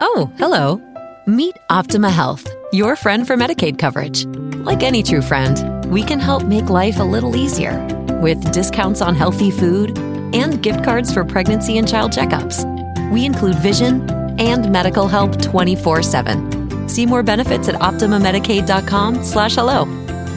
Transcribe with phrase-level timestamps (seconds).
[0.00, 0.80] Oh, hello.
[1.26, 4.26] Meet Optima Health, your friend for Medicaid coverage.
[4.66, 7.78] Like any true friend, we can help make life a little easier
[8.20, 9.98] with discounts on healthy food
[10.34, 12.64] and gift cards for pregnancy and child checkups.
[13.12, 14.08] We include vision
[14.40, 16.90] and medical help 24-7.
[16.90, 19.86] See more benefits at optimamedicaid.com slash hello.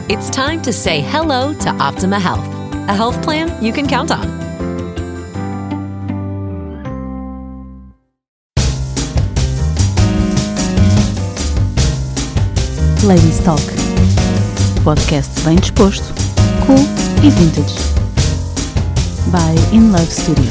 [0.08, 2.46] It's time to say hello to Optima Health,
[2.88, 4.47] a health plan you can count on.
[13.08, 13.62] Ladies Talk.
[14.84, 16.04] Podcast bem disposto,
[16.66, 16.76] cool
[17.24, 17.74] e vintage.
[19.32, 20.44] By In Love Studio.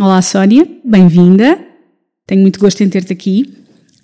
[0.00, 1.58] Olá, Sónia, bem-vinda.
[2.26, 3.54] Tenho muito gosto em ter-te aqui.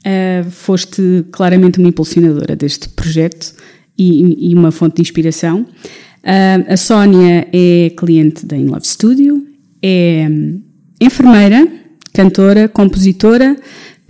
[0.00, 3.54] Uh, foste claramente uma impulsionadora deste projeto
[3.96, 5.62] e, e uma fonte de inspiração.
[5.62, 9.42] Uh, a Sónia é cliente da In Love Studio,
[9.82, 10.60] é hum,
[11.00, 11.66] enfermeira,
[12.12, 13.56] cantora, compositora,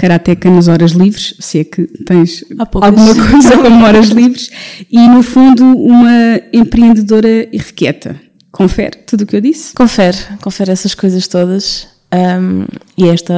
[0.00, 4.50] karateca nas horas livres, se é que tens alguma coisa como horas livres,
[4.90, 8.18] e no fundo uma empreendedora irrequieta.
[8.50, 9.74] Confere tudo o que eu disse?
[9.74, 11.86] Confere, confere essas coisas todas.
[12.12, 12.64] Um,
[12.98, 13.34] e esta,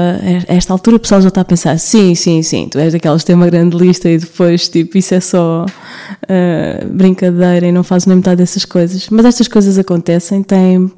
[0.48, 3.22] a esta altura o pessoal já está a pensar: sim, sim, sim, tu és daquelas
[3.22, 7.82] que têm uma grande lista e depois, tipo, isso é só uh, brincadeira e não
[7.82, 9.08] fazes nem metade dessas coisas.
[9.10, 10.90] Mas estas coisas acontecem, têm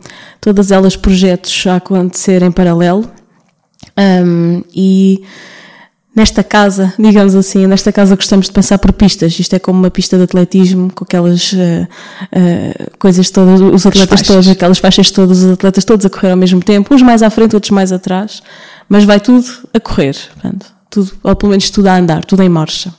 [0.43, 3.11] todas elas projetos a acontecer em paralelo.
[3.99, 5.23] Um, e
[6.15, 9.39] nesta casa, digamos assim, nesta casa gostamos de passar por pistas.
[9.39, 14.23] Isto é como uma pista de atletismo, com aquelas uh, uh, coisas todas, os atletas
[14.23, 17.31] todos, aquelas faixas todas, os atletas todos a correr ao mesmo tempo, uns mais à
[17.31, 18.43] frente, outros mais atrás,
[18.89, 22.49] mas vai tudo a correr, portanto, tudo, ou pelo menos tudo a andar, tudo em
[22.49, 22.95] marcha.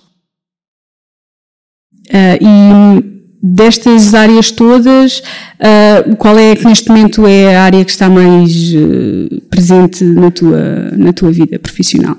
[2.11, 3.14] Ah, e
[3.45, 5.21] destas áreas todas,
[5.59, 10.31] ah, qual é que neste momento é a área que está mais eh, presente na
[10.31, 12.17] tua, na tua vida profissional?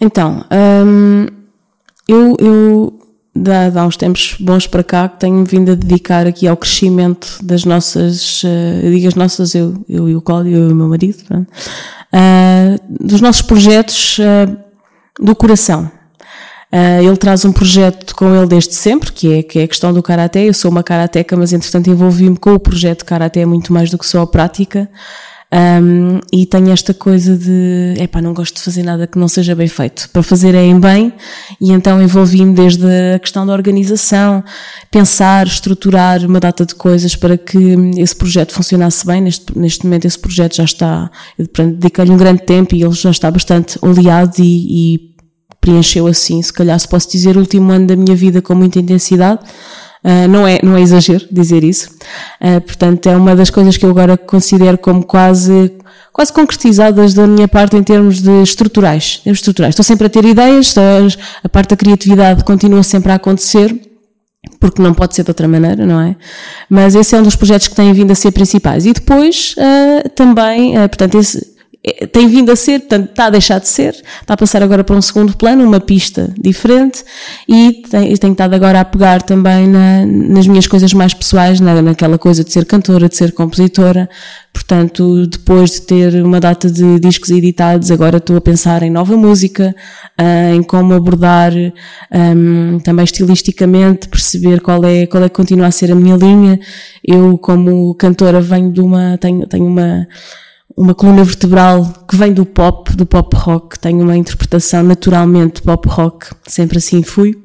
[0.00, 0.44] Então,
[0.86, 1.26] hum,
[2.08, 3.00] eu, eu
[3.34, 6.56] de, de há uns tempos bons para cá que tenho vindo a dedicar aqui ao
[6.56, 10.72] crescimento das nossas, eh, eu digo as nossas, eu, eu e o Cláudio, eu e
[10.72, 11.18] o meu marido,
[12.12, 14.56] ah, dos nossos projetos ah,
[15.20, 15.99] do coração.
[16.72, 19.92] Ah, ele traz um projeto com ele desde sempre, que é, que é a questão
[19.92, 20.48] do Karaté.
[20.48, 24.06] Eu sou uma Karateca, mas entretanto envolvi-me com o projeto Karaté muito mais do que
[24.06, 24.88] só a prática.
[25.52, 29.52] Um, e tenho esta coisa de, epá, não gosto de fazer nada que não seja
[29.52, 30.08] bem feito.
[30.10, 31.12] Para fazer é em bem,
[31.60, 34.44] e então envolvi-me desde a questão da organização,
[34.92, 39.20] pensar, estruturar uma data de coisas para que esse projeto funcionasse bem.
[39.20, 43.28] Neste, neste momento esse projeto já está, dediquei-lhe um grande tempo e ele já está
[43.28, 45.09] bastante oleado e, e
[45.60, 48.78] preencheu assim, se calhar se posso dizer, o último ano da minha vida com muita
[48.78, 49.40] intensidade.
[50.02, 51.90] Uh, não, é, não é exagero dizer isso.
[52.40, 55.72] Uh, portanto, é uma das coisas que eu agora considero como quase,
[56.10, 59.20] quase concretizadas da minha parte em termos de estruturais.
[59.26, 59.72] Em estruturais.
[59.72, 60.82] Estou sempre a ter ideias, estou-
[61.44, 63.78] a parte da criatividade continua sempre a acontecer,
[64.58, 66.16] porque não pode ser de outra maneira, não é?
[66.70, 68.86] Mas esse é um dos projetos que têm vindo a ser principais.
[68.86, 71.49] E depois, ah, também, ah, portanto, esse
[72.12, 74.94] tem vindo a ser, portanto, está a deixar de ser, está a passar agora para
[74.94, 77.02] um segundo plano, uma pista diferente,
[77.48, 81.80] e tem- tenho estado agora a pegar também na- nas minhas coisas mais pessoais, na,
[81.80, 84.10] naquela coisa de ser cantora, de ser compositora.
[84.52, 89.16] Portanto, depois de ter uma data de discos editados, agora estou a pensar em nova
[89.16, 89.74] música,
[90.18, 91.52] ah, em como abordar
[92.12, 96.60] ahm, também estilisticamente, perceber qual é, qual é que continua a ser a minha linha.
[97.02, 100.06] Eu, como cantora, venho de uma, tenho, tenho uma,
[100.80, 105.86] uma coluna vertebral que vem do pop, do pop rock, tenho uma interpretação naturalmente pop
[105.86, 107.36] rock, sempre assim fui.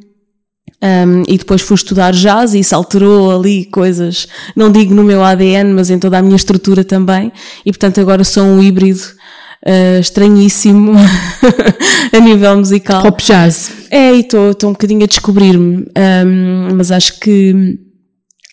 [0.81, 5.21] Um, e depois fui estudar jazz e isso alterou ali coisas, não digo no meu
[5.21, 7.29] ADN, mas em toda a minha estrutura também.
[7.65, 9.01] E portanto agora sou um híbrido
[9.67, 10.93] uh, estranhíssimo
[12.13, 13.01] a nível musical.
[13.01, 13.69] Pop jazz.
[13.91, 15.85] É, e estou um bocadinho a descobrir-me,
[16.25, 17.84] um, mas acho que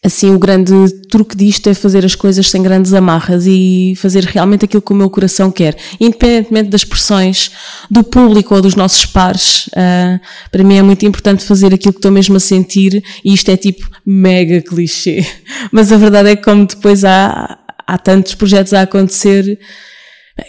[0.04, 0.72] assim o grande
[1.08, 4.96] truque disto é fazer as coisas sem grandes amarras e fazer realmente aquilo que o
[4.96, 7.52] meu coração quer, independentemente das pressões
[7.90, 9.68] do público ou dos nossos pares.
[9.68, 10.20] Uh,
[10.50, 13.56] para mim é muito importante fazer aquilo que estou mesmo a sentir e isto é
[13.56, 15.24] tipo mega clichê,
[15.70, 19.58] mas a verdade é que como depois há há tantos projetos a acontecer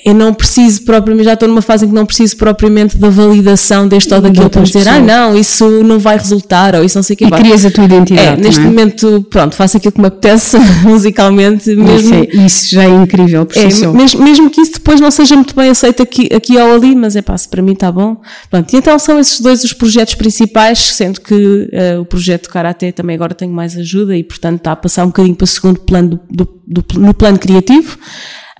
[0.06, 3.86] eu não preciso propriamente, já estou numa fase em que não preciso propriamente da validação
[3.86, 7.16] deste ou daquilo para dizer, ah não, isso não vai resultar, ou isso não sei
[7.16, 7.26] o que.
[7.26, 8.28] E crias a tua identidade.
[8.28, 8.64] É, neste é?
[8.64, 11.76] momento, pronto, faço aquilo que me apetece musicalmente.
[11.76, 15.02] Mesmo, isso, é, isso já é incrível, por é, si mesmo, mesmo que isso depois
[15.02, 17.74] não seja muito bem aceito aqui, aqui ou ali, mas é pá, se para mim
[17.74, 18.18] está bom.
[18.50, 22.94] Pronto, e então são esses dois os projetos principais, sendo que uh, o projeto Karate
[22.94, 25.80] também agora tenho mais ajuda e portanto está a passar um bocadinho para o segundo
[25.82, 27.98] plano do, do, do no plano criativo.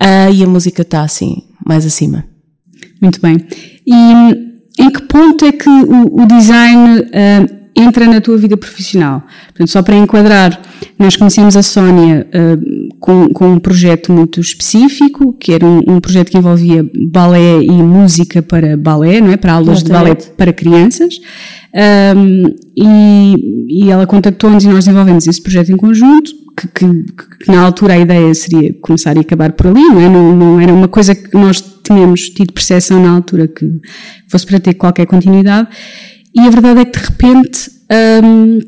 [0.00, 2.24] Uh, e a música está assim, mais acima.
[3.00, 3.36] Muito bem.
[3.86, 9.22] E em que ponto é que o, o design uh, entra na tua vida profissional?
[9.46, 10.60] Portanto, só para enquadrar,
[10.98, 16.00] nós conhecemos a Sónia uh, com, com, um projeto muito específico, que era um, um,
[16.00, 19.36] projeto que envolvia balé e música para balé, não é?
[19.36, 20.16] Para aulas Exatamente.
[20.16, 21.20] de balé para crianças.
[22.16, 22.44] Um,
[22.76, 27.04] e, e ela contactou-nos e nós desenvolvemos esse projeto em conjunto que, que,
[27.44, 30.08] que, na altura a ideia seria começar e acabar por ali, não é?
[30.08, 33.80] Não, não, era uma coisa que nós tínhamos tido percepção na altura que
[34.28, 35.68] fosse para ter qualquer continuidade.
[36.34, 37.70] E a verdade é que de repente
[38.24, 38.58] hum,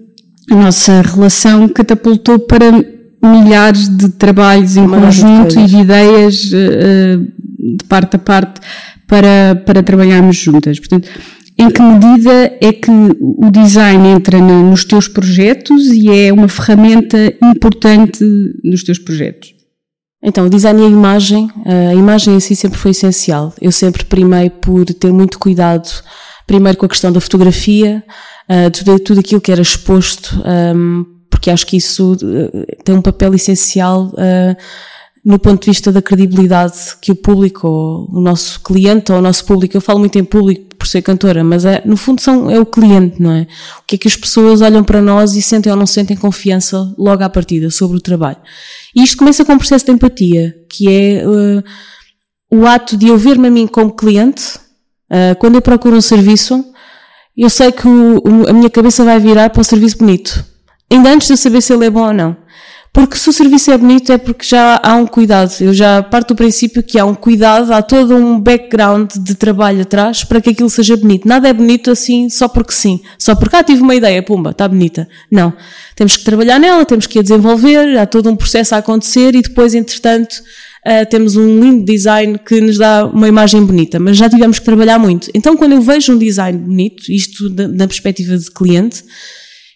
[0.50, 2.66] a nossa relação catapultou para
[3.22, 8.60] milhares de trabalhos em conjunto e de ideias uh, de parte a parte
[9.06, 10.78] para, para trabalharmos juntas.
[10.78, 11.08] Portanto,
[11.58, 17.17] em que medida é que o design entra nos teus projetos e é uma ferramenta
[17.43, 18.25] importante
[18.62, 19.55] nos teus projetos?
[20.23, 21.49] Então, o design e a imagem,
[21.91, 23.55] a imagem em si sempre foi essencial.
[23.61, 25.88] Eu sempre primei por ter muito cuidado,
[26.47, 28.05] primeiro com a questão da fotografia,
[28.73, 30.43] tudo, tudo aquilo que era exposto,
[31.31, 34.56] porque acho que isso eh, tem um papel essencial eh,
[35.26, 39.20] no ponto de vista da credibilidade que o público, ou o nosso cliente, ou o
[39.20, 42.49] nosso público, eu falo muito em público por ser cantora, mas é, no fundo são,
[42.49, 43.49] é o cliente, não é?
[43.81, 46.94] O que é que as pessoas olham para nós e sentem ou não sentem confiança
[46.96, 48.37] logo à partida sobre o trabalho.
[48.94, 51.64] E isto começa com um processo de empatia, que é uh,
[52.49, 54.56] o ato de eu ver-me a mim como cliente,
[55.11, 56.64] uh, quando eu procuro um serviço,
[57.37, 60.44] eu sei que o, o, a minha cabeça vai virar para um serviço bonito.
[60.88, 62.37] Ainda antes de eu saber se ele é bom ou não.
[62.96, 65.52] Porque se o serviço é bonito é porque já há um cuidado.
[65.60, 69.82] Eu já parto do princípio que há um cuidado, há todo um background de trabalho
[69.82, 71.28] atrás para que aquilo seja bonito.
[71.28, 73.02] Nada é bonito assim só porque sim.
[73.19, 75.06] Só porque, ah, tive uma ideia, pumba, está bonita.
[75.31, 75.52] Não.
[75.94, 79.43] Temos que trabalhar nela, temos que a desenvolver, há todo um processo a acontecer e
[79.43, 80.32] depois, entretanto,
[80.87, 84.00] uh, temos um lindo design que nos dá uma imagem bonita.
[84.00, 85.31] Mas já tivemos que trabalhar muito.
[85.34, 89.04] Então, quando eu vejo um design bonito, isto da, perspectiva de cliente,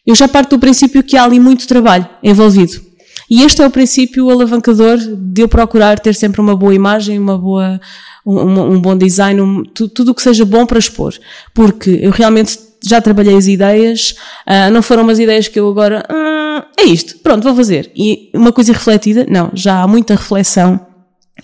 [0.06, 2.88] eu já parto do princípio que há ali muito trabalho envolvido.
[3.30, 7.38] E este é o princípio alavancador de eu procurar ter sempre uma boa imagem, uma
[7.38, 7.80] boa,
[8.26, 11.14] um, um bom design, um, tudo o que seja bom para expor.
[11.54, 14.16] Porque eu realmente já trabalhei as ideias,
[14.48, 17.92] uh, não foram umas ideias que eu agora, uh, é isto, pronto, vou fazer.
[17.94, 20.80] E uma coisa refletida, não, já há muita reflexão,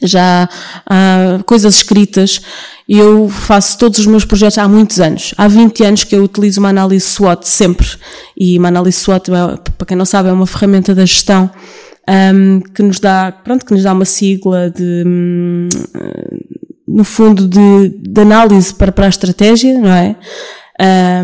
[0.03, 0.49] já
[0.87, 2.41] há coisas escritas.
[2.89, 5.35] Eu faço todos os meus projetos há muitos anos.
[5.37, 7.87] Há 20 anos que eu utilizo uma análise SWOT sempre.
[8.37, 11.51] E uma análise SWOT, é, para quem não sabe, é uma ferramenta da gestão
[12.09, 15.69] um, que nos dá, pronto, que nos dá uma sigla de, um,
[16.87, 20.17] no fundo, de, de, análise para, para a estratégia, não é?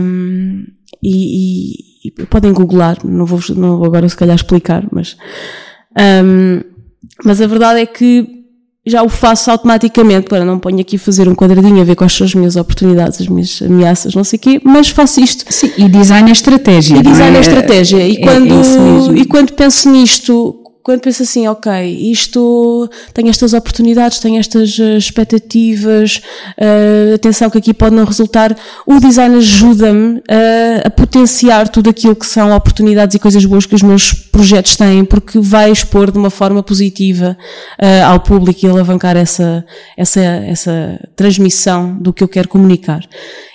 [0.00, 0.64] Um,
[1.02, 5.16] e, e, e, podem googlar, não vou, não vou agora se calhar explicar, mas,
[7.24, 8.41] mas a verdade é que
[8.84, 12.26] já o faço automaticamente, para não ponho aqui fazer um quadradinho a ver quais são
[12.26, 15.44] as minhas oportunidades, as minhas ameaças, não sei o quê, mas faço isto.
[15.52, 16.96] Sim, e design é estratégia.
[16.96, 18.08] E design é, é estratégia.
[18.08, 21.70] E, é, quando, é e quando penso nisto, quando penso assim, ok,
[22.10, 26.20] isto tem estas oportunidades, tem estas uh, expectativas,
[26.58, 30.22] uh, atenção que aqui pode não resultar, o design ajuda-me uh,
[30.84, 35.04] a potenciar tudo aquilo que são oportunidades e coisas boas que os meus projetos têm,
[35.04, 37.36] porque vai expor de uma forma positiva
[38.08, 39.64] ao público e alavancar essa,
[39.96, 43.04] essa, essa transmissão do que eu quero comunicar.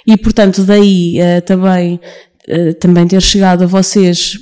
[0.06, 2.00] E portanto, daí também,
[2.80, 4.38] também ter chegado a vocês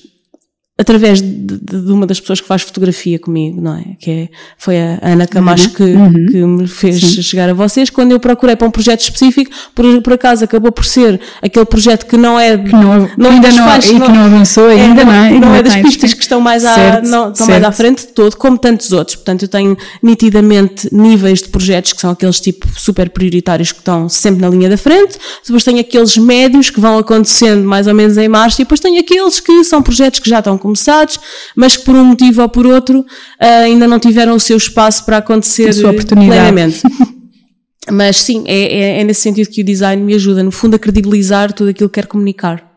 [0.78, 3.96] através de, de, uma das pessoas que faz fotografia comigo, não é?
[3.98, 6.12] Que é, foi a Ana Camacho que, uhum.
[6.26, 7.22] que me fez Sim.
[7.22, 7.90] chegar a vocês.
[7.90, 12.06] Quando eu procurei para um projeto específico, por, por acaso acabou por ser aquele projeto
[12.06, 15.06] que não é, que não, não ainda não, faz, e que não avançou é, ainda,
[15.06, 15.30] não, é?
[15.32, 18.08] Não, não é das pistas que estão mais, certo, à, não, estão mais à frente
[18.08, 19.16] de todo, como tantos outros.
[19.16, 24.10] Portanto, eu tenho nitidamente níveis de projetos que são aqueles tipo super prioritários que estão
[24.10, 25.18] sempre na linha da frente.
[25.46, 29.00] Depois tenho aqueles médios que vão acontecendo mais ou menos em março e depois tenho
[29.00, 31.20] aqueles que são projetos que já estão começados,
[31.56, 33.06] mas que por um motivo ou por outro uh,
[33.40, 35.72] ainda não tiveram o seu espaço para acontecer
[36.08, 36.82] plenamente.
[37.92, 40.80] mas sim, é, é, é, nesse sentido que o design me ajuda, no fundo, a
[40.80, 42.76] credibilizar tudo aquilo que quero comunicar.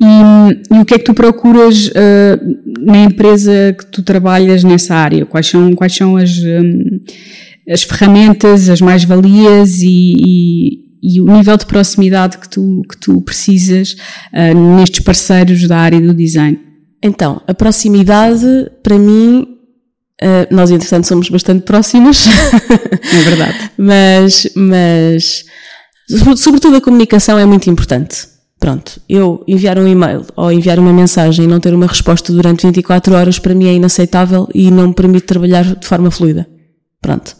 [0.00, 4.94] E, e, o que é que tu procuras uh, na empresa que tu trabalhas nessa
[4.94, 5.24] área?
[5.24, 7.00] Quais são, quais são as, um,
[7.68, 13.22] as ferramentas, as mais-valias e, e, e, o nível de proximidade que tu, que tu
[13.22, 13.96] precisas
[14.34, 16.65] uh, nestes parceiros da área do design?
[17.02, 19.46] Então, a proximidade, para mim,
[20.22, 22.24] uh, nós entretanto somos bastante próximas.
[22.26, 23.70] é verdade.
[23.76, 25.44] mas, mas,
[26.36, 28.28] sobretudo a comunicação é muito importante.
[28.58, 32.66] Pronto, eu enviar um e-mail ou enviar uma mensagem e não ter uma resposta durante
[32.66, 36.48] 24 horas para mim é inaceitável e não me permite trabalhar de forma fluida.
[37.00, 37.36] Pronto.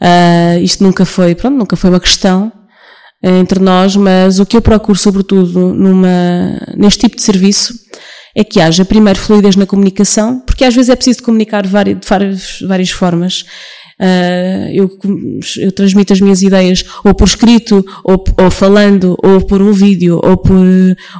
[0.00, 2.52] Uh, isto nunca foi, pronto, nunca foi uma questão
[3.20, 6.08] entre nós, mas o que eu procuro sobretudo numa,
[6.76, 7.74] neste tipo de serviço
[8.38, 11.98] é que haja primeiro fluidez na comunicação, porque às vezes é preciso comunicar de várias,
[11.98, 13.44] de várias, várias formas
[14.00, 14.98] Uh, eu,
[15.56, 20.20] eu, transmito as minhas ideias ou por escrito, ou, ou falando, ou por um vídeo,
[20.22, 20.64] ou por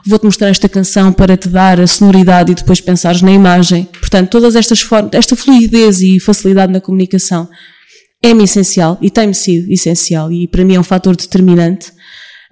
[0.06, 3.88] vou-te mostrar esta canção para te dar a sonoridade e depois pensares na imagem.
[3.98, 7.48] Portanto, todas estas formas, esta fluidez e facilidade na comunicação
[8.22, 11.90] é-me essencial e tem-me sido essencial e para mim é um fator determinante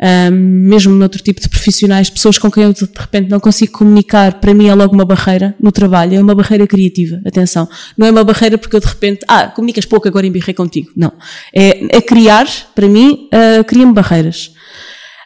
[0.03, 4.35] um, mesmo noutro tipo de profissionais, pessoas com quem eu de repente não consigo comunicar,
[4.41, 7.69] para mim é logo uma barreira no trabalho, é uma barreira criativa, atenção.
[7.97, 10.91] Não é uma barreira porque eu de repente, ah, comunicas pouco, agora embirrei contigo.
[10.97, 11.13] Não.
[11.55, 14.53] É, é criar, para mim, uh, cria-me barreiras.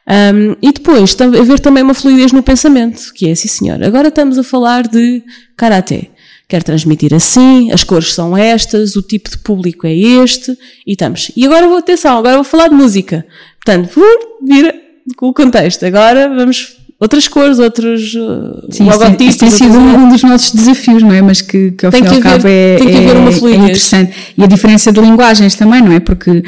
[0.08, 4.38] Um, e depois, haver também uma fluidez no pensamento, que é, sim senhor, agora estamos
[4.38, 5.22] a falar de
[5.56, 6.10] Karaté.
[6.48, 10.50] Quero transmitir assim, as cores são estas, o tipo de público é este,
[10.84, 11.30] e estamos.
[11.36, 13.24] E agora vou, atenção, agora vou falar de música.
[13.64, 14.00] Portanto,
[14.42, 14.74] vira
[15.16, 15.84] com o contexto.
[15.84, 19.26] Agora vamos outras cores, outros uh, Sim, logotipos.
[19.26, 21.22] Isso tem sido um, dos nossos desafios, não é?
[21.22, 24.12] Mas que, que ao tem fim e ao cabo é, é, é interessante.
[24.36, 26.00] E a diferença de linguagens também, não é?
[26.00, 26.42] Porque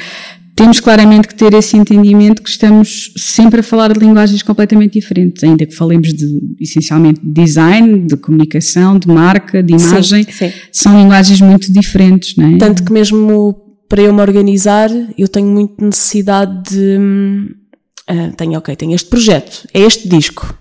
[0.55, 5.43] temos claramente que ter esse entendimento que estamos sempre a falar de linguagens completamente diferentes,
[5.43, 10.53] ainda que falemos de, essencialmente de design, de comunicação, de marca, de imagem, sim, sim.
[10.71, 12.59] são linguagens muito diferentes, não é?
[12.59, 16.97] Tanto que mesmo para eu me organizar, eu tenho muita necessidade de.
[18.11, 20.57] Uh, tenho, ok, tenho este projeto, é este disco.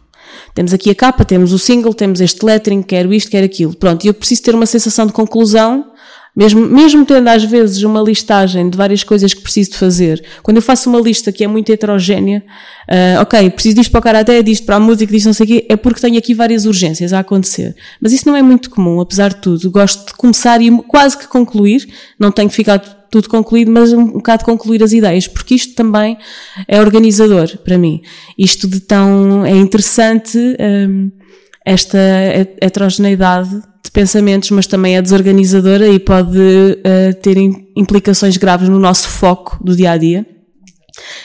[0.54, 3.74] Temos aqui a capa, temos o single, temos este lettering, quero isto, quero aquilo.
[3.74, 5.91] Pronto, e eu preciso ter uma sensação de conclusão
[6.36, 10.58] mesmo, mesmo tendo às vezes uma listagem de várias coisas que preciso de fazer, quando
[10.58, 12.44] eu faço uma lista que é muito heterogénea,
[12.90, 15.48] uh, ok, preciso disto para o karaté, disto para a música, disto não sei o
[15.48, 17.76] quê, é porque tenho aqui várias urgências a acontecer.
[18.00, 19.70] Mas isso não é muito comum, apesar de tudo.
[19.70, 22.80] Gosto de começar e quase que concluir, não tenho que ficar
[23.12, 26.18] tudo concluído, mas um, bocado concluir as ideias, porque isto também
[26.66, 28.02] é organizador para mim.
[28.38, 31.12] Isto de tão, é interessante, um,
[31.66, 31.98] esta
[32.60, 33.50] heterogeneidade
[33.84, 37.38] de pensamentos, mas também é desorganizadora e pode uh, ter
[37.76, 40.26] implicações graves no nosso foco do dia a dia.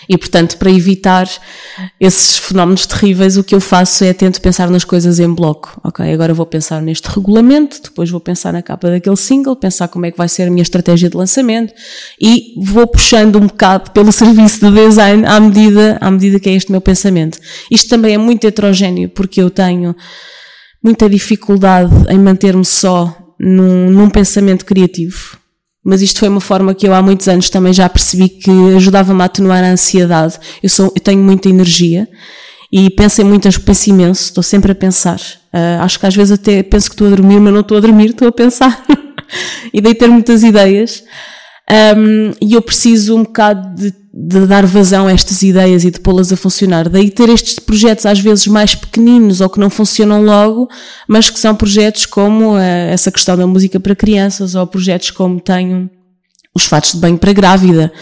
[0.08, 1.28] E, portanto, para evitar
[2.00, 5.80] esses fenómenos terríveis, o que eu faço é tento pensar nas coisas em bloco.
[5.82, 10.06] Ok, agora vou pensar neste regulamento, depois vou pensar na capa daquele single, pensar como
[10.06, 11.74] é que vai ser a minha estratégia de lançamento
[12.20, 16.52] e vou puxando um bocado pelo serviço de design à medida, à medida que é
[16.52, 17.38] este meu pensamento.
[17.70, 19.94] Isto também é muito heterogéneo, porque eu tenho
[20.82, 25.36] muita dificuldade em manter-me só num, num, pensamento criativo.
[25.88, 29.22] Mas isto foi uma forma que eu há muitos anos também já percebi que ajudava-me
[29.22, 30.36] a atenuar a ansiedade.
[30.60, 32.08] Eu, sou, eu tenho muita energia
[32.72, 35.20] e penso em muitas, penso imenso, estou sempre a pensar.
[35.54, 37.80] Uh, acho que às vezes até penso que estou a dormir, mas não estou a
[37.80, 38.84] dormir, estou a pensar.
[39.72, 41.04] e daí ter muitas ideias.
[41.68, 46.00] Um, e eu preciso um bocado de de dar vazão a estas ideias e de
[46.00, 46.88] pô-las a funcionar.
[46.88, 50.70] Daí ter estes projetos às vezes mais pequeninos ou que não funcionam logo,
[51.06, 55.38] mas que são projetos como uh, essa questão da música para crianças ou projetos como
[55.38, 55.90] tenho
[56.56, 57.92] os fatos de banho para grávida,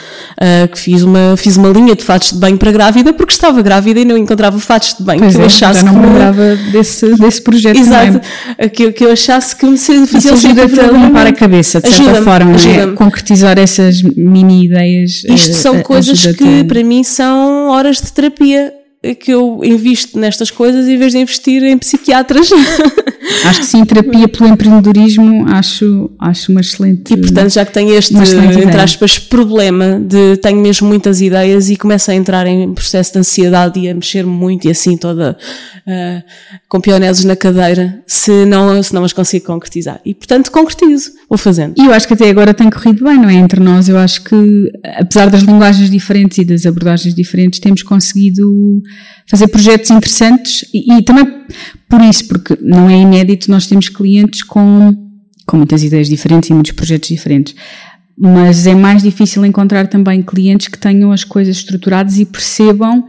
[0.41, 3.61] uh, que fiz uma, fiz uma linha de fatos de banho para grávida porque estava
[3.61, 6.07] grávida e não encontrava fatos de banho pois que é, eu achasse não que me
[6.07, 8.21] lembrava desse, desse projeto Exato,
[8.73, 12.53] que, que eu achasse que me fazia ajuda-te a limpar a cabeça, de certa forma,
[12.57, 12.87] é?
[12.95, 15.25] concretizar essas mini ideias.
[15.25, 18.73] Isto eh, são coisas que para mim são horas de terapia
[19.13, 22.49] que eu invisto nestas coisas em vez de investir em psiquiatras.
[23.45, 27.95] Acho que sim, terapia pelo empreendedorismo acho, acho uma excelente E portanto, já que tenho
[27.95, 33.15] este, entre aspas, problema de tenho mesmo muitas ideias e começo a entrar em processo
[33.15, 35.37] de ansiedade e a mexer-me muito e assim toda
[35.87, 36.23] uh,
[36.69, 40.01] com pioneses na cadeira, se não, se não as consigo concretizar.
[40.05, 41.75] E portanto, concretizo, vou fazendo.
[41.77, 43.35] E eu acho que até agora tem corrido bem, não é?
[43.35, 48.83] Entre nós, eu acho que, apesar das linguagens diferentes e das abordagens diferentes, temos conseguido
[49.27, 51.27] fazer projetos interessantes e, e, também
[51.89, 54.93] por isso, porque não é inédito, nós temos clientes com,
[55.47, 57.55] com muitas ideias diferentes e muitos projetos diferentes.
[58.17, 63.05] Mas é mais difícil encontrar também clientes que tenham as coisas estruturadas e percebam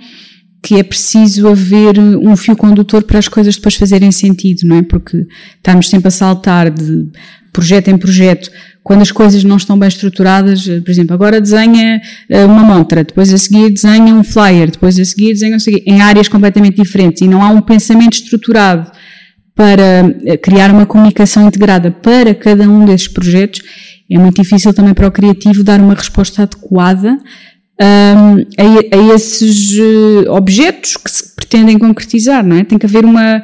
[0.64, 4.82] que é preciso haver um fio condutor para as coisas depois fazerem sentido, não é?
[4.82, 5.28] Porque
[5.58, 7.08] estamos sempre a saltar de
[7.56, 8.52] projeto em projeto,
[8.84, 13.34] quando as coisas não estão bem estruturadas, por exemplo, agora desenha eh, uma montra, depois
[13.34, 17.22] a seguir desenha um flyer, depois a seguir desenha um seguir, em áreas completamente diferentes
[17.22, 18.92] e não há um pensamento estruturado
[19.56, 23.62] para eh, criar uma comunicação integrada para cada um desses projetos,
[24.12, 27.18] é muito difícil também para o criativo dar uma resposta adequada
[27.82, 29.72] um, a, a, esses
[30.30, 32.64] objetos que se pretendem concretizar, não é?
[32.64, 33.42] Tem que haver uma,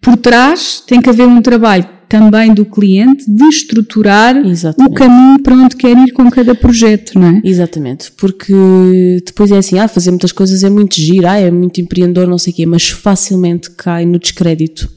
[0.00, 4.92] por trás, tem que haver um trabalho também do cliente de estruturar Exatamente.
[4.92, 7.40] o caminho para onde quer ir com cada projeto, não é?
[7.42, 8.54] Exatamente, porque
[9.26, 12.38] depois é assim, ah, fazer muitas coisas é muito giro, ah, é muito empreendedor, não
[12.38, 14.88] sei o quê, mas facilmente cai no descrédito.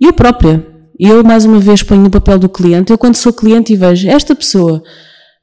[0.00, 0.64] Eu própria,
[1.00, 4.08] eu mais uma vez ponho no papel do cliente, eu quando sou cliente e vejo
[4.08, 4.84] esta pessoa,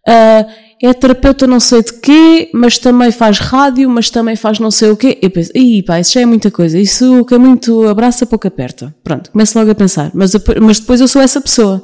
[0.07, 0.45] uh,
[0.85, 4.89] é terapeuta não sei de quê, mas também faz rádio, mas também faz não sei
[4.89, 5.17] o quê.
[5.21, 8.45] Eu penso, ih pá, isso já é muita coisa, isso que é muito abraça, pouco
[8.45, 8.93] aperta.
[9.01, 11.81] Pronto, começo logo a pensar, mas, mas depois eu sou essa pessoa.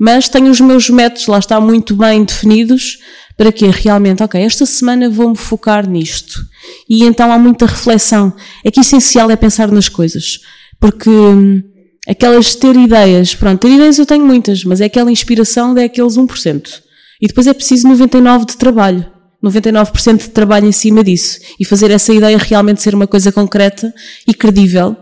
[0.00, 3.00] Mas tenho os meus métodos, lá está, muito bem definidos,
[3.36, 6.40] para que realmente, ok, esta semana vou-me focar nisto.
[6.88, 8.32] E então há muita reflexão.
[8.64, 10.40] É que essencial é pensar nas coisas.
[10.80, 11.62] Porque hum,
[12.08, 16.87] aquelas ter ideias, pronto, ter ideias eu tenho muitas, mas é aquela inspiração daqueles 1%.
[17.20, 19.06] E depois é preciso 99% de trabalho.
[19.42, 21.38] 99% de trabalho em cima disso.
[21.58, 23.92] E fazer essa ideia realmente ser uma coisa concreta
[24.26, 24.96] e credível.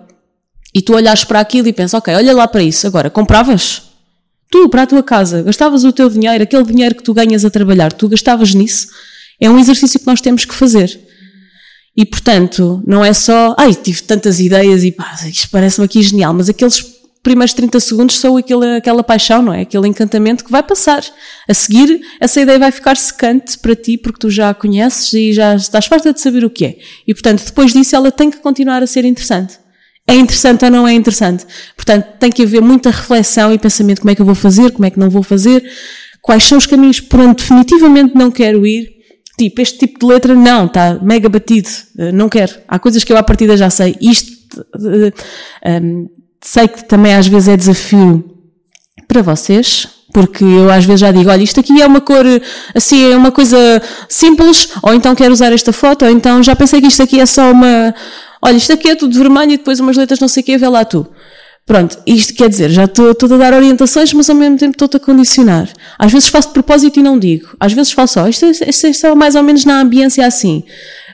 [0.75, 2.87] E tu olhas para aquilo e pensas, ok, olha lá para isso.
[2.87, 3.83] Agora, compravas?
[4.51, 7.51] Tu, para a tua casa, gastavas o teu dinheiro, aquele dinheiro que tu ganhas a
[7.51, 8.89] trabalhar, tu gastavas nisso?
[9.41, 11.01] É um exercício que nós temos que fazer.
[11.97, 16.35] E portanto, não é só, ai, tive tantas ideias e pá, isto parece-me aqui genial,
[16.35, 16.96] mas aqueles
[17.27, 19.63] primeiros 30 segundos são aquele, aquela paixão, não é?
[19.63, 21.03] Aquele encantamento que vai passar.
[21.49, 25.33] A seguir, essa ideia vai ficar secante para ti, porque tu já a conheces e
[25.33, 26.79] já estás farta de saber o que é.
[27.05, 29.59] E, portanto, depois disso, ela tem que continuar a ser interessante.
[30.07, 31.45] É interessante ou não é interessante?
[31.75, 34.85] Portanto, tem que haver muita reflexão e pensamento: como é que eu vou fazer, como
[34.85, 35.69] é que não vou fazer,
[36.23, 38.95] quais são os caminhos por onde definitivamente não quero ir.
[39.37, 42.55] Tipo, este tipo de letra, não, está mega batido, eh, não quero.
[42.69, 43.97] Há coisas que eu à partida já sei.
[44.01, 45.07] Isto, um,
[45.65, 48.25] eh, Sei que também às vezes é desafio
[49.09, 52.25] para vocês, porque eu às vezes já digo, olha, isto aqui é uma cor,
[52.73, 56.81] assim, é uma coisa simples, ou então quero usar esta foto, ou então já pensei
[56.81, 57.93] que isto aqui é só uma,
[58.41, 60.69] olha, isto aqui é tudo vermelho e depois umas letras não sei o que, vê
[60.69, 61.05] lá tu.
[61.67, 64.99] Pronto, isto quer dizer, já estou, estou a dar orientações, mas ao mesmo tempo estou-te
[64.99, 65.69] a condicionar.
[65.99, 67.57] Às vezes faço de propósito e não digo.
[67.59, 70.63] Às vezes faço só, isto, isto, isto é mais ou menos na ambiência assim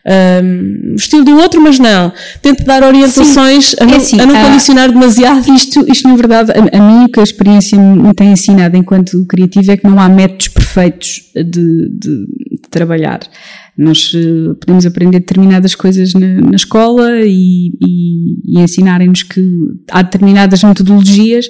[0.05, 2.13] um, estilo do outro, mas não.
[2.41, 5.55] Tento dar orientações Sim, a, não, é assim, a não condicionar demasiado.
[5.55, 9.25] Isto, isto, na verdade, a, a mim o que a experiência me tem ensinado enquanto
[9.27, 13.21] criativo é que não há métodos perfeitos de, de, de trabalhar.
[13.79, 19.43] Nós uh, podemos aprender determinadas coisas na, na escola e, e, e ensinarem-nos que
[19.91, 21.47] há determinadas metodologias,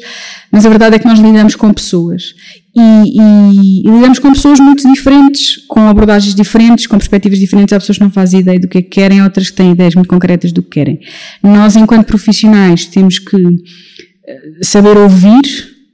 [0.50, 2.34] mas a verdade é que nós lidamos com pessoas
[2.74, 7.72] e, e, e, lidamos com pessoas muito diferentes, com abordagens diferentes, com perspectivas diferentes.
[7.72, 9.94] Há pessoas que não fazem ideia do que é que querem, outras que têm ideias
[9.94, 11.00] muito concretas do que querem.
[11.42, 13.36] Nós, enquanto profissionais, temos que
[14.26, 15.42] eh, saber ouvir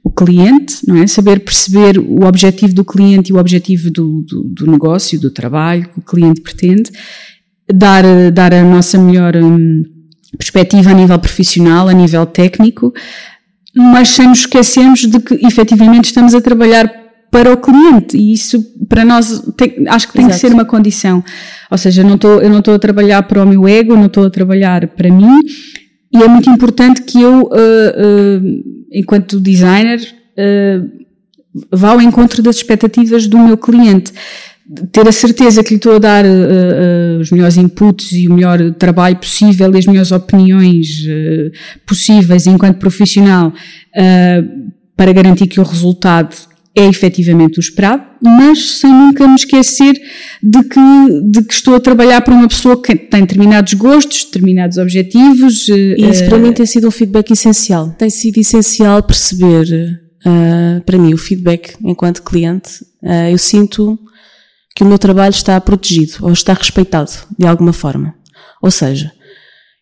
[0.01, 1.07] o cliente, não é?
[1.07, 5.83] Saber perceber o objetivo do cliente e o objetivo do, do, do negócio, do trabalho
[5.89, 6.91] que o cliente pretende,
[7.73, 9.83] dar, dar a nossa melhor hum,
[10.37, 12.93] perspectiva a nível profissional, a nível técnico,
[13.75, 16.91] mas sem nos esquecermos de que efetivamente estamos a trabalhar
[17.31, 20.41] para o cliente e isso para nós tem, acho que tem Exato.
[20.41, 21.23] que ser uma condição.
[21.69, 24.25] Ou seja, não tô, eu não estou a trabalhar para o meu ego, não estou
[24.25, 25.39] a trabalhar para mim
[26.11, 30.89] e é muito importante que eu, uh, uh, enquanto designer, uh,
[31.71, 34.11] vá ao encontro das expectativas do meu cliente
[34.91, 38.33] ter a certeza que lhe estou a dar uh, uh, os melhores inputs e o
[38.33, 41.51] melhor trabalho possível e as melhores opiniões uh,
[41.85, 43.51] possíveis enquanto profissional
[44.95, 46.35] para garantir que o resultado
[46.75, 49.99] é efetivamente o esperado, mas sem nunca me esquecer
[50.43, 54.77] de que, de que estou a trabalhar para uma pessoa que tem determinados gostos, determinados
[54.77, 55.67] objetivos.
[55.67, 57.89] E isso para mim tem sido um feedback essencial.
[57.97, 59.99] Tem sido essencial perceber,
[60.85, 62.85] para mim, o feedback enquanto cliente.
[63.31, 63.97] eu sinto
[64.75, 68.15] que o meu trabalho está protegido ou está respeitado de alguma forma.
[68.61, 69.11] Ou seja,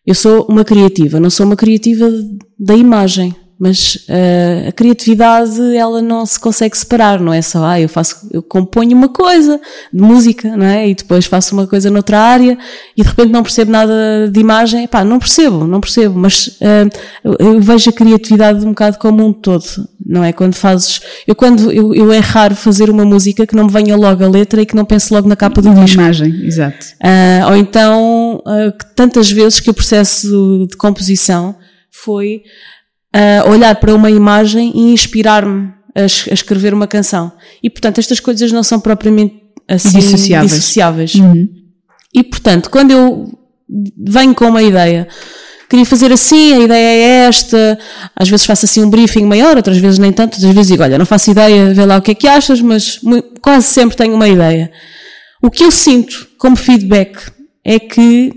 [0.06, 2.10] eu sou uma criativa, não sou uma criativa
[2.58, 3.34] da imagem.
[3.58, 8.28] Mas uh, a criatividade ela não se consegue separar, não é só, ah, eu faço,
[8.30, 9.60] eu componho uma coisa
[9.92, 10.88] de música, não é?
[10.88, 12.56] E depois faço uma coisa noutra área
[12.96, 17.36] e de repente não percebo nada de imagem, pá, não percebo, não percebo, mas uh,
[17.40, 19.64] eu vejo a criatividade um bocado como um todo,
[20.06, 20.32] não é?
[20.32, 23.96] Quando fazes, eu quando, eu, eu é raro fazer uma música que não me venha
[23.96, 26.00] logo a letra e que não pense logo na capa do disco.
[26.00, 26.86] imagem, exato.
[27.02, 28.42] Uh, ou então,
[28.94, 31.56] tantas vezes que o processo de composição
[31.90, 32.42] foi
[33.18, 37.32] uh, olhar para uma imagem e inspirar-me a, a, escrever uma canção.
[37.62, 39.34] E portanto, estas coisas não são propriamente
[39.66, 40.52] assim dissociáveis.
[40.52, 41.14] dissociáveis.
[41.14, 41.48] Uhum.
[42.14, 43.38] E portanto, quando eu
[44.06, 45.06] venho com uma ideia,
[45.68, 47.78] queria fazer assim, a ideia é esta,
[48.16, 50.96] às vezes faço assim um briefing maior, outras vezes nem tanto, outras vezes digo, olha,
[50.96, 53.00] não faço ideia, vê lá o que é que achas, mas
[53.42, 54.70] quase sempre tenho uma ideia.
[55.42, 57.18] O que eu sinto como feedback
[57.64, 58.32] é que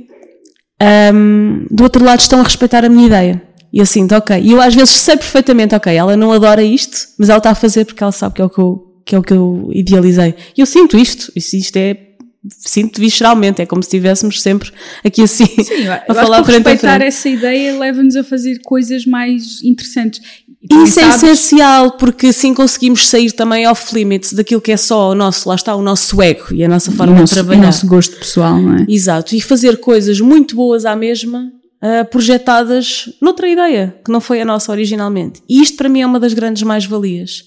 [1.14, 3.42] um, do outro lado estão a respeitar a minha ideia.
[3.74, 4.40] E eu sinto, ok.
[4.42, 7.56] E eu às vezes sei perfeitamente, ok, ela não adora isto, mas ela está a
[7.56, 10.36] fazer porque ela sabe que é o que eu, que é o que eu idealizei.
[10.58, 11.32] E eu sinto isto.
[11.36, 12.12] Isto é
[12.50, 14.72] sinto visceralmente, é como se estivéssemos sempre
[15.06, 17.04] aqui assim Sim, a falar frente a frente.
[17.04, 20.22] essa ideia leva-nos a fazer coisas mais interessantes.
[20.70, 21.24] Isso é sabes...
[21.24, 25.56] essencial, porque assim conseguimos sair também off limits daquilo que é só o nosso, lá
[25.56, 27.62] está, o nosso ego e a nossa forma nosso, de trabalhar.
[27.62, 28.86] O nosso gosto pessoal, não é?
[28.88, 34.42] Exato, e fazer coisas muito boas à mesma uh, projetadas noutra ideia, que não foi
[34.42, 35.42] a nossa originalmente.
[35.50, 37.44] E isto para mim é uma das grandes mais-valias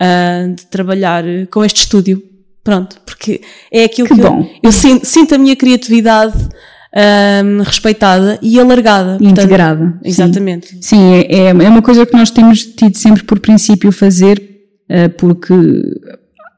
[0.00, 2.22] uh, de trabalhar com este estúdio.
[2.64, 3.40] Pronto, porque
[3.72, 8.60] é aquilo que, que eu, eu sinto, sinto, a minha criatividade um, ah, respeitada e
[8.60, 9.18] alargada.
[9.20, 9.80] Integrada.
[9.80, 10.68] Portanto, exatamente.
[10.68, 14.40] Sim, sim é, é, é, uma coisa que nós temos tido sempre por princípio fazer,
[14.88, 15.52] uh, porque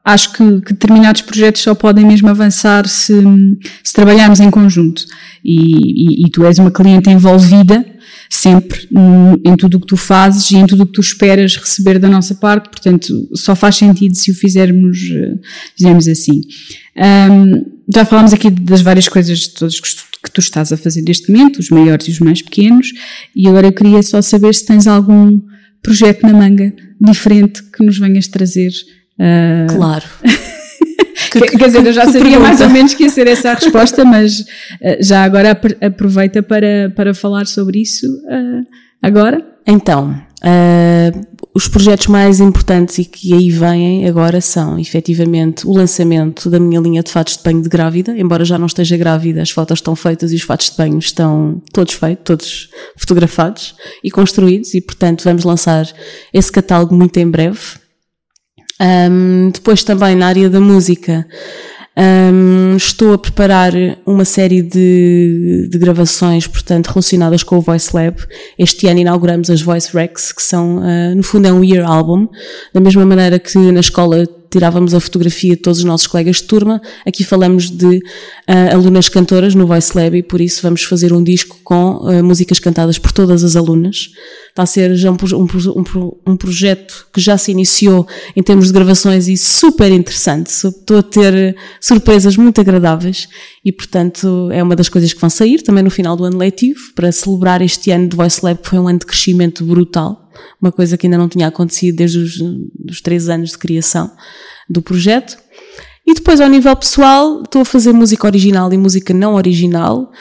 [0.05, 3.13] acho que, que, determinados projetos só podem mesmo avançar se,
[3.83, 5.03] se trabalharmos em conjunto.
[5.43, 7.83] E, e, e, tu és uma cliente envolvida
[8.29, 8.87] sempre
[9.43, 12.09] em tudo o que tu fazes e em tudo o que tu esperas receber da
[12.09, 15.35] nossa parte, portanto, só faz sentido se o fizermos, eh,
[15.77, 16.41] fizermos assim.
[16.97, 21.59] Um, já falámos aqui das várias coisas todas que tu estás a fazer neste momento,
[21.59, 22.87] os maiores e os mais pequenos,
[23.35, 25.39] e agora eu queria só saber se tens algum
[25.83, 28.71] projeto na manga diferente que nos venhas trazer
[29.19, 29.75] Uh...
[29.75, 30.05] Claro.
[31.31, 32.39] que, quer dizer, eu já sabia pergunta.
[32.39, 34.45] mais ou menos que ia ser essa a resposta, mas uh,
[35.01, 38.65] já agora aproveita para, para falar sobre isso uh,
[39.01, 39.43] agora.
[39.67, 40.15] Então,
[41.55, 46.79] os projetos mais importantes e que aí vêm agora são, efetivamente, o lançamento da minha
[46.79, 49.95] linha de fatos de banho de grávida, embora já não esteja grávida, as fotos estão
[49.95, 55.23] feitas e os fatos de banho estão todos feitos, todos fotografados e construídos, e portanto
[55.23, 55.87] vamos lançar
[56.33, 57.84] esse catálogo muito em breve
[58.81, 61.25] um, depois também na área da música,
[61.97, 63.71] um, estou a preparar
[64.05, 68.17] uma série de, de, gravações, portanto, relacionadas com o Voice Lab.
[68.59, 72.27] Este ano inauguramos as Voice Recs, que são, uh, no fundo, é um year album.
[72.73, 76.43] Da mesma maneira que na escola tirávamos a fotografia de todos os nossos colegas de
[76.43, 76.81] turma.
[77.05, 81.21] Aqui falamos de uh, alunas cantoras no Voice Lab e por isso vamos fazer um
[81.21, 84.11] disco com uh, músicas cantadas por todas as alunas.
[84.47, 88.67] Está a ser já um, um, um, um, projeto que já se iniciou em termos
[88.67, 90.47] de gravações e super interessante.
[90.47, 93.27] Estou a ter surpresas muito agradáveis
[93.65, 96.93] e, portanto, é uma das coisas que vão sair também no final do ano letivo
[96.93, 100.25] para celebrar este ano de Voice Lab, que foi um ano de crescimento brutal
[100.61, 102.39] uma coisa que ainda não tinha acontecido desde os,
[102.89, 104.11] os três anos de criação
[104.69, 105.37] do projeto.
[106.05, 110.11] E depois, ao nível pessoal, estou a fazer música original e música não original.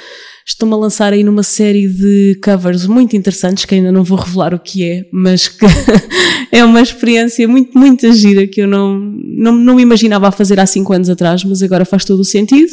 [0.47, 4.55] Estou-me a lançar aí numa série de covers muito interessantes, que ainda não vou revelar
[4.55, 5.65] o que é, mas que
[6.53, 10.61] é uma experiência muito, muito gira que eu não, não, não me imaginava a fazer
[10.61, 12.73] há cinco anos atrás, mas agora faz todo o sentido.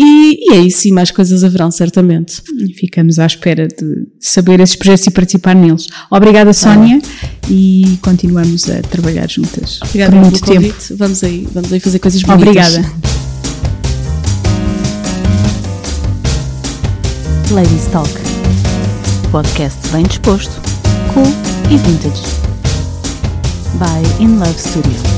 [0.00, 2.40] E, e é isso, e mais coisas haverão, certamente.
[2.76, 5.88] Ficamos à espera de saber esses projetos e participar neles.
[6.08, 7.28] Obrigada, Sónia, ah.
[7.50, 9.80] e continuamos a trabalhar juntas.
[9.82, 10.60] Obrigada por muito tempo.
[10.60, 10.94] Convite.
[10.94, 12.48] Vamos aí, vamos aí fazer coisas bonitas.
[12.48, 12.92] Obrigada.
[17.50, 18.10] Ladies Talk,
[19.32, 20.60] podcast bem disposto,
[21.12, 21.26] cool
[21.72, 22.22] e vintage.
[23.78, 25.17] By In Love Studio.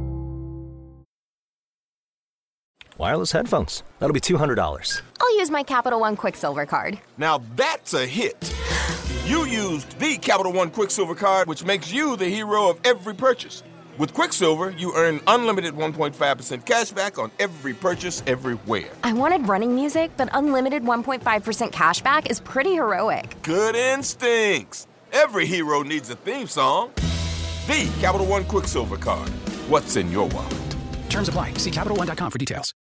[3.01, 3.81] Wireless headphones.
[3.97, 5.01] That'll be $200.
[5.19, 6.99] I'll use my Capital One Quicksilver card.
[7.17, 8.53] Now that's a hit.
[9.25, 13.63] You used the Capital One Quicksilver card, which makes you the hero of every purchase.
[13.97, 18.89] With Quicksilver, you earn unlimited 1.5% cash back on every purchase everywhere.
[19.03, 23.35] I wanted running music, but unlimited 1.5% cash back is pretty heroic.
[23.41, 24.87] Good instincts.
[25.11, 26.91] Every hero needs a theme song.
[27.67, 29.29] The Capital One Quicksilver card.
[29.69, 30.75] What's in your wallet?
[31.09, 31.53] Terms apply.
[31.53, 32.73] See CapitalOne.com for details.